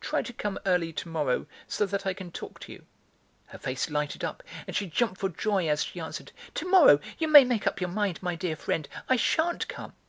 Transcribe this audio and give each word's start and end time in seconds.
Try 0.00 0.22
to 0.22 0.32
come 0.32 0.58
early 0.66 0.92
to 0.94 1.08
morrow, 1.08 1.46
so 1.68 1.86
that 1.86 2.04
I 2.04 2.12
can 2.12 2.32
talk 2.32 2.58
to 2.58 2.72
you." 2.72 2.86
Her 3.46 3.58
face 3.58 3.88
lighted 3.88 4.24
up 4.24 4.42
and 4.66 4.74
she 4.74 4.88
jumped 4.88 5.20
for 5.20 5.28
joy 5.28 5.68
as 5.68 5.84
she 5.84 6.00
answered: 6.00 6.32
"Tomorrow, 6.54 6.98
you 7.18 7.28
may 7.28 7.44
make 7.44 7.68
up 7.68 7.80
your 7.80 7.90
mind, 7.90 8.20
my 8.20 8.34
dear 8.34 8.56
friend, 8.56 8.88
I 9.08 9.14
sha'n't 9.14 9.68
come! 9.68 9.92